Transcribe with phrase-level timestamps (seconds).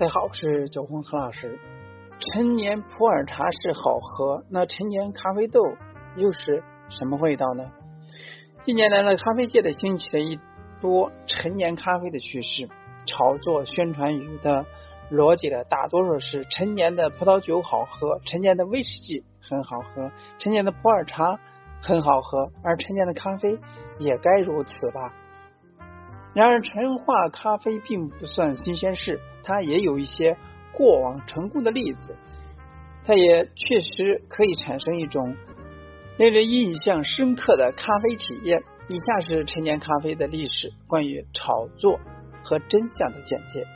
[0.00, 1.58] 大家好，我是九红何老师。
[2.18, 5.60] 陈年普洱茶是好喝，那陈年咖啡豆
[6.16, 7.70] 又是什么味道呢？
[8.64, 10.40] 近年来呢，咖啡界的兴起了一
[10.80, 12.70] 波陈年咖啡的趋势，
[13.04, 14.64] 炒作宣传语的
[15.10, 21.38] 逻辑的大多数是陈年的葡萄酒好喝，陈年的威士忌很好喝，陈年的普洱茶
[21.82, 23.58] 很好喝，而陈年的咖啡
[23.98, 25.12] 也该如此吧。
[26.32, 30.36] 然而，陈化咖啡并不算新鲜事，它也有一些
[30.72, 32.16] 过往成功的例子，
[33.04, 35.36] 它也确实可以产生一种
[36.18, 38.62] 令人印象深刻的咖啡体验。
[38.88, 42.00] 以下是陈年咖啡的历史，关于炒作
[42.42, 43.66] 和真相的简介。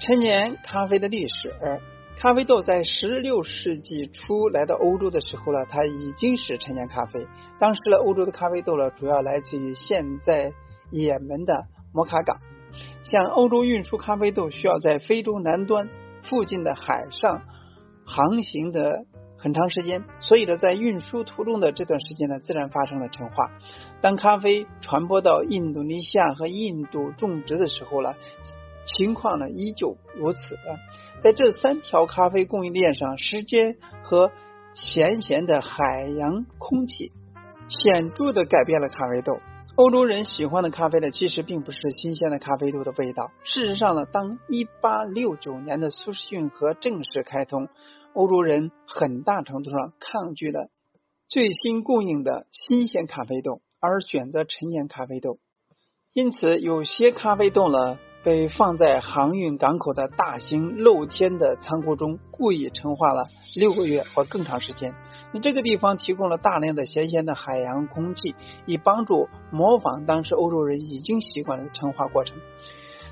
[0.00, 1.80] 陈年咖啡的历史，而
[2.18, 7.26] 咖啡豆在十六世纪初来到欧洲的时候呢，它已经是陈年咖啡。
[7.58, 10.52] 当时呢，欧洲的咖啡豆呢，主要来自于现在。
[10.92, 12.38] 也门的摩卡港，
[13.10, 15.88] 向欧洲运输咖啡豆需要在非洲南端
[16.22, 17.42] 附近的海上
[18.04, 19.04] 航行的
[19.38, 23.52] 很长时间，所以呢，在运输途中的这段时间呢，自然发生了陈化。
[24.00, 28.14] 当咖啡传播到印度尼西亚和印度种植的时候呢，
[28.84, 30.58] 情况呢依旧如此。
[31.22, 34.32] 在这三条咖啡供应链上，时间和
[34.74, 37.12] 咸咸的海洋空气
[37.68, 39.38] 显著的改变了咖啡豆。
[39.76, 43.30] 欧洲人喜欢的咖啡呢，其实并不是新鲜的咖啡豆的味道。
[43.44, 47.68] 事实上呢，当一八六九年的苏士运河正式开通，
[48.14, 50.70] 欧洲人很大程度上抗拒了
[51.28, 55.38] 最新供应的新鲜咖啡豆，而选择陈年咖啡豆。
[56.14, 57.98] 因此，有些咖啡豆呢。
[58.26, 64.94] 被放在航运港口的大型露天的仓库中，故意陈化了六个月或更长时间。
[65.32, 68.34] 那这个地方提供了大量的咸咸的海洋空气，
[68.66, 72.36] 以帮助模仿当时欧洲人已经习惯了陈化过程。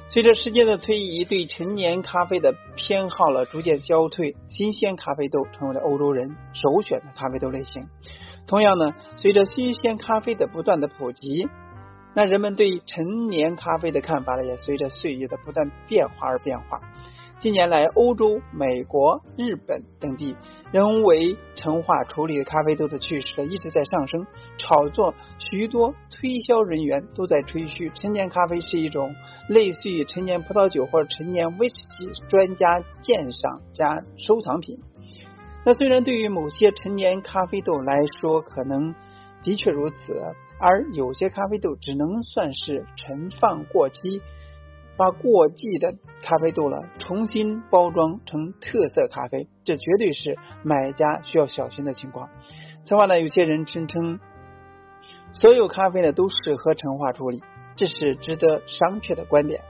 [0.08, 7.86] 随着时间的推移，对陈年咖啡的偏好了逐渐消退，新鲜咖啡豆成为了欧洲人首选的咖啡豆类型。
[8.48, 11.46] 同样呢，随着新鲜咖啡的不断的普及。
[12.14, 16.80] 那人们对陈年咖啡的看法呢，也随着岁月的不断变化而变化。
[17.40, 20.36] 近年来，欧洲、美国、日本等地
[20.72, 24.26] 人为陈化处理的咖啡豆的趋势一直在上升，
[24.56, 29.14] 炒作许多推销人员都在吹嘘陈年咖啡是一种
[29.48, 34.78] 类似于陈年葡萄酒或者陈年威士忌专家鉴赏加收藏品。
[35.66, 38.94] 那虽然对于某些陈年咖啡豆来说，可能
[39.42, 40.14] 的确如此。
[40.66, 44.22] 而有些咖啡豆只能算是陈放过期，
[44.96, 52.30] 把过季的咖啡豆了重新包装成特色咖啡，这绝对是买家需要小心的情况。
[52.86, 54.18] 此外呢，有些人声称
[55.34, 57.42] 所有咖啡呢都适合陈化处理，
[57.76, 59.60] 这是值得商榷的观点。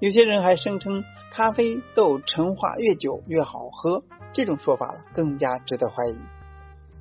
[0.00, 4.02] 有些人还声称咖啡豆陈化越久越好喝，
[4.32, 6.16] 这种说法更加值得怀疑。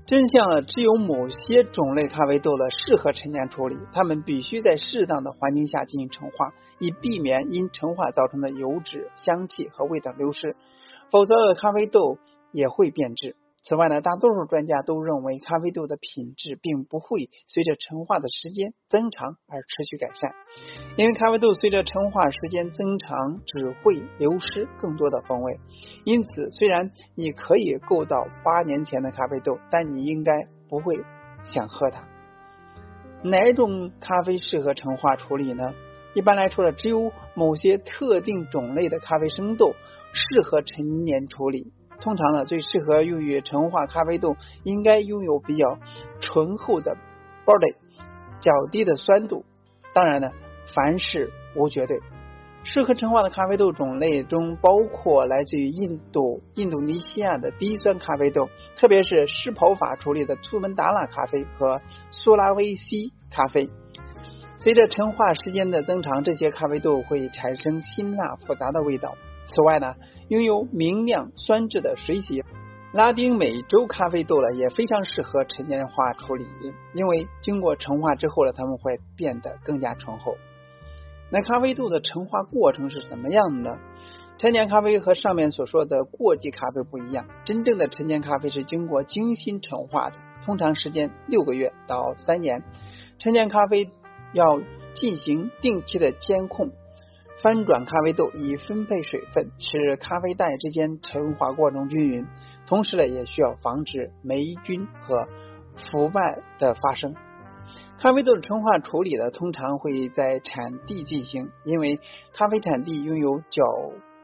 [0.06, 10.58] 真相，只有某些种类咖啡豆的适合陈年处理，它们必须在适当的环境下进行陈化，以避免因陈化造成的油脂、香气和味道流失，
[11.09, 12.18] 否则咖啡豆
[12.52, 13.38] 也会变质。
[13.63, 20.34] 此外呢，大多数专家都认为咖啡豆的品质并不会随着陈化的时间增长而持续改善，
[20.97, 25.59] 因为咖啡豆随着陈化时间增长只会流失更多的风味。
[26.03, 30.34] 因此，虽然你可以购到八年前的咖啡豆，但你应该
[30.68, 31.00] 不会
[31.44, 32.06] 想喝它。
[33.23, 35.73] 哪种咖啡适合陈化处理呢？
[36.13, 39.73] 一般来说呢，只有某些特定种类的咖啡生豆
[40.12, 41.72] 适合陈年处理。
[42.03, 45.80] 通常呢，最适合用于陈化咖啡豆，应该拥有比较
[46.19, 46.97] 醇厚的
[47.46, 47.75] body，
[48.41, 49.46] 较低的酸度。
[49.94, 50.31] 当然呢，
[50.75, 52.02] 凡事无绝对。
[52.66, 61.81] 适合陈化的咖啡豆种类中，包括来自于印度、印度尼西亚的低酸咖啡豆，特别是湿刨法处理的图门答腊咖啡和
[62.12, 63.70] 苏拉威西咖啡。
[64.58, 69.16] 随着陈化时间的增长，这些咖啡豆会产生辛辣复杂的味道。
[69.45, 69.95] 此外呢，
[70.29, 72.43] 拥有明亮酸质的水洗
[72.91, 76.45] 拉丁美洲咖啡豆呢，也非常适合陈年化处理，
[76.93, 80.37] 因为经过陈化之后呢，它们会变得更加醇厚。
[81.31, 83.79] 那咖啡豆的陈化过程是怎么样的呢？
[84.37, 90.16] 陈年咖啡和上面所说的过季咖啡不一样，真正的陈年咖啡是经过精心陈化的，
[90.46, 92.63] 通常时间六个月到三年。
[93.17, 93.89] 陈年咖啡
[94.34, 94.61] 要
[94.93, 96.72] 进行定期的监控。
[97.41, 102.26] 翻转咖啡豆以分配水分，使咖啡袋之间陈化过程均匀。
[102.68, 105.28] 同时呢，也需要防止霉菌和
[105.76, 107.16] 腐败的发生。
[107.97, 112.00] 咖啡豆的陈化处理呢，通常会在产地进行，因为
[112.34, 113.64] 咖啡产地拥有较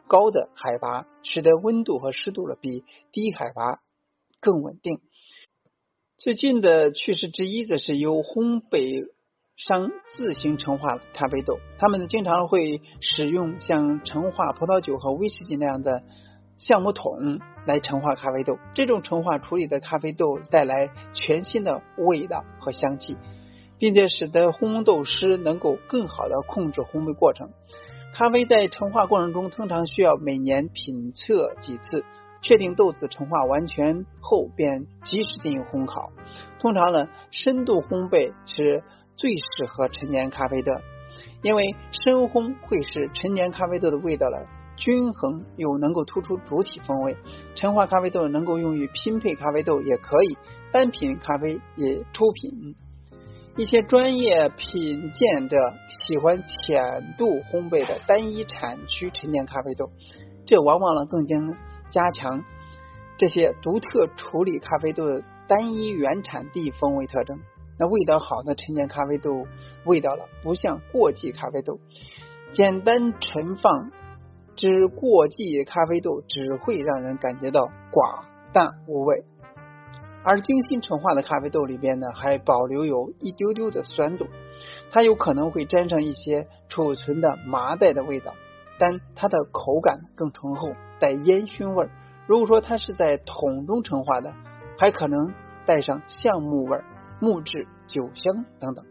[0.08, 3.80] 高的海拔，使得温度和湿度呢比低海拔
[4.40, 5.00] 更稳定。
[6.18, 9.10] 最近的趋势之一，则是由烘焙
[9.60, 16.04] 商自行陈化咖啡豆，他们呢经常会使用像陈化葡萄酒和威士忌那样的
[16.58, 18.58] 橡木桶来陈化咖啡豆。
[18.74, 23.18] 这种陈化处理的咖啡豆带来全新的味道和香气，
[23.78, 27.50] 并且使得烘豆师能够更好的控制烘焙过程。
[28.14, 32.06] 咖啡在陈化过程中，通常需要每年品测几次。
[32.42, 36.10] 确定豆子陈化完全后，便及时进行烘烤。
[36.58, 38.82] 通常呢，深度烘焙是
[39.19, 40.71] 最适合陈年咖啡豆，
[41.44, 44.38] 因为深烘会使陈年咖啡豆的味道呢
[44.77, 47.18] 均衡，又能够突出主体风味。
[47.54, 50.38] 陈化咖啡豆能够用于拼配咖啡豆，也可以
[50.71, 52.75] 单品咖啡也出品。
[53.57, 55.57] 一些专业品鉴者
[56.07, 59.92] 喜欢浅度烘焙的单一产区陈年咖啡豆，
[60.48, 61.36] 这往往呢更加。
[61.92, 62.44] 加强
[63.18, 67.39] 这些独特处理咖啡豆的单一原产地风味特征。
[67.80, 69.48] 那味道好的陈年咖啡豆
[69.86, 71.80] 味道了，不像过季咖啡豆。
[72.52, 73.92] 简单陈放
[74.56, 79.24] 之过季咖啡豆只会让人感觉到寡淡无味，
[80.24, 84.28] 而精心陈化的咖啡豆里边呢，还保留有一丢丢的酸度。
[84.92, 88.34] 它有可能会沾上一些储存的麻袋的味道，
[88.78, 90.74] 但它的口感更醇厚。
[91.00, 91.90] 带烟熏味儿。
[92.28, 94.34] 如果说它是在桶中陈化的，
[94.78, 95.34] 还可能
[95.66, 96.78] 带上橡木味、
[97.19, 98.86] 木质、酒香等等。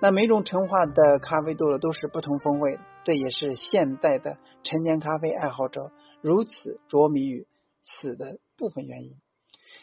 [0.00, 2.78] 那每种陈化的咖啡豆呢，都是不同风味。
[3.04, 5.90] 这也是现代的陈年咖啡爱好者
[6.20, 7.46] 如此着迷于
[7.82, 9.16] 此的部分原因。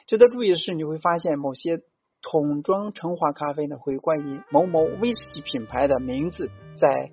[0.06, 1.82] 值得注意的是，你会发现某些
[2.22, 7.12] 桶装陈化咖啡呢，会冠以某某威士忌品牌的名字在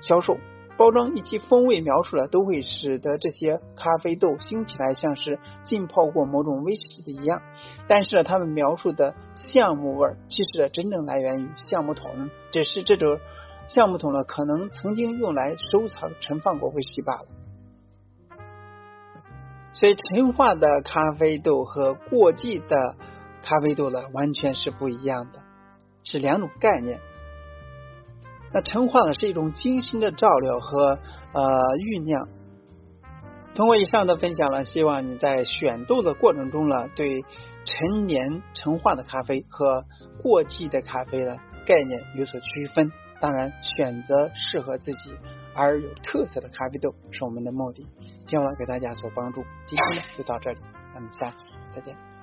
[0.00, 0.36] 销售。
[0.76, 7.40] 包装以及风味描述呢，都会使得这些咖啡豆听起来像是浸泡过某种威士忌的一样。
[7.88, 13.18] 但是呢，他们描述的橡木味，其实真正来源于橡木桶，只是这种
[13.68, 17.26] 橡木桶呢，可能曾经用来收藏、存放过威士忌罢了。
[19.72, 22.96] 所以，陈化的咖啡豆和过季的
[23.42, 25.40] 咖啡豆呢，完全是不一样的，
[26.02, 27.00] 是两种概念。
[28.52, 30.98] 那陈化呢是一种精心的照料和
[31.32, 32.28] 呃酝酿。
[33.54, 37.24] 通过以上的分享呢，希望你在选豆的过程中呢，对
[37.64, 39.84] 陈年陈化的咖啡和
[40.22, 42.92] 过季的咖啡的概念有所区分。
[43.18, 45.10] 当然，选择适合自己
[45.54, 47.86] 而有特色的咖啡豆是我们的目的。
[48.26, 49.42] 希望给大家所帮助。
[49.66, 50.58] 今天呢就到这里，
[50.92, 51.36] 咱们下次
[51.74, 52.15] 再见。